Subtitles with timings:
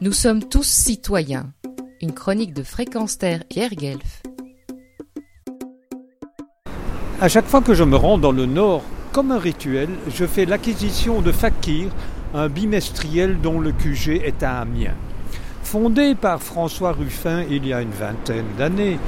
[0.00, 1.46] Nous sommes tous citoyens.
[2.00, 4.22] Une chronique de Fréquence Terre Pierre Guelf.
[7.20, 10.44] À chaque fois que je me rends dans le Nord, comme un rituel, je fais
[10.44, 11.88] l'acquisition de Fakir,
[12.32, 14.94] un bimestriel dont le QG est à Amiens.
[15.64, 19.00] Fondé par François Ruffin il y a une vingtaine d'années,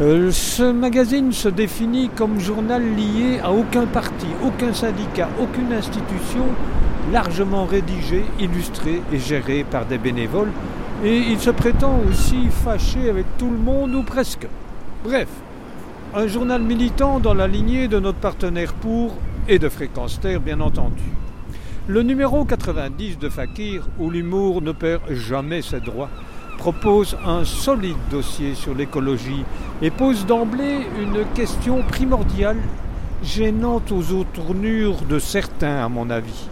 [0.00, 6.46] euh, ce magazine se définit comme journal lié à aucun parti, aucun syndicat, aucune institution,
[7.12, 10.52] largement rédigé, illustré et géré par des bénévoles,
[11.04, 14.46] et il se prétend aussi fâché avec tout le monde ou presque.
[15.04, 15.28] Bref,
[16.14, 19.16] un journal militant dans la lignée de notre partenaire pour
[19.48, 21.02] et de Fréquence bien entendu.
[21.86, 26.10] Le numéro 90 de Fakir, où l'humour ne perd jamais ses droits,
[26.58, 29.44] propose un solide dossier sur l'écologie
[29.80, 32.58] et pose d'emblée une question primordiale,
[33.22, 36.48] gênante aux tournures de certains à mon avis.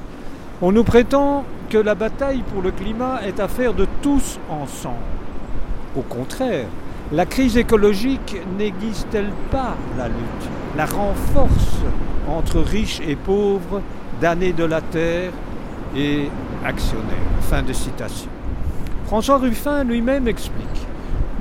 [0.61, 4.97] On nous prétend que la bataille pour le climat est affaire de tous ensemble.
[5.97, 6.67] Au contraire,
[7.13, 11.79] la crise écologique n'aiguise-t-elle pas la lutte, la renforce
[12.29, 13.83] entre riches et pauvres,
[14.21, 15.31] damnés de la terre
[15.97, 16.29] et
[16.65, 17.07] actionnaires
[17.43, 18.29] Fin de citation.
[19.07, 20.87] François Ruffin lui-même explique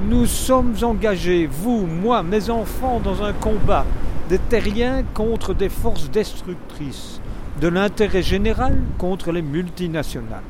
[0.08, 3.84] Nous sommes engagés, vous, moi, mes enfants, dans un combat
[4.30, 7.20] des terriens contre des forces destructrices,
[7.62, 10.44] de l'intérêt général contre les multinationales.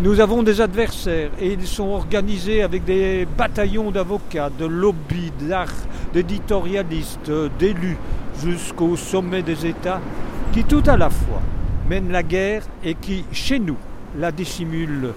[0.00, 5.68] Nous avons des adversaires et ils sont organisés avec des bataillons d'avocats, de lobbies, d'art,
[6.12, 7.96] d'éditorialistes, d'élus,
[8.42, 10.00] jusqu'au sommet des États,
[10.52, 11.40] qui tout à la fois
[11.88, 13.76] mènent la guerre et qui, chez nous,
[14.18, 15.12] la dissimulent,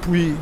[0.00, 0.32] puis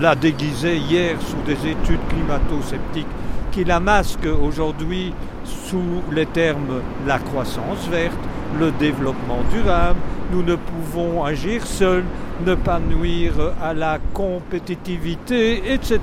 [0.00, 3.06] la déguisée hier sous des études climato-sceptiques
[3.50, 5.12] qui la masquent aujourd'hui
[5.44, 8.16] sous les termes la croissance verte,
[8.58, 9.98] le développement durable,
[10.32, 12.04] nous ne pouvons agir seuls,
[12.46, 16.00] ne pas nuire à la compétitivité, etc.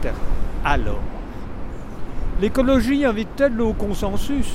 [0.63, 1.01] Alors,
[2.41, 4.51] l'écologie invite-t-elle au consensus?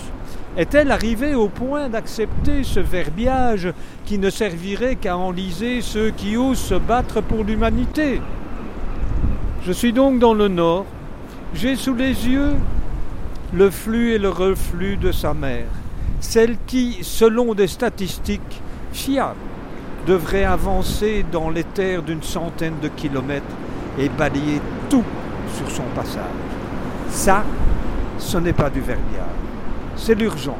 [0.56, 3.72] Est-elle arrivée au point d'accepter ce verbiage
[4.04, 8.20] qui ne servirait qu'à enliser ceux qui osent se battre pour l'humanité?
[9.66, 10.86] Je suis donc dans le nord.
[11.54, 12.54] J'ai sous les yeux
[13.52, 15.66] le flux et le reflux de sa mère,
[16.24, 18.62] celle qui, selon des statistiques
[18.92, 19.36] fiables,
[20.06, 23.44] devrait avancer dans les terres d'une centaine de kilomètres
[23.98, 25.04] et balayer tout
[25.54, 26.22] sur son passage.
[27.10, 27.44] Ça,
[28.18, 29.36] ce n'est pas du verbiage,
[29.96, 30.56] c'est l'urgence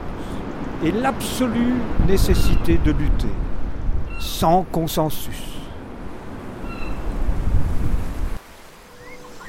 [0.85, 3.35] et l'absolue nécessité de lutter,
[4.21, 5.43] sans consensus.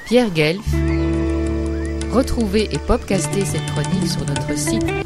[0.05, 0.65] Pierre Guelf
[2.13, 5.04] Retrouvez et podcastez cette chronique sur notre site